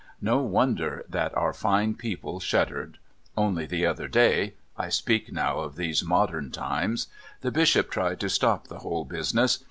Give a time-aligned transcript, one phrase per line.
[0.23, 2.97] No wonder that our fine people shuddered.
[3.37, 7.05] Only the other day I speak now of these modern times
[7.41, 9.59] the Bishop tried to stop the whole business.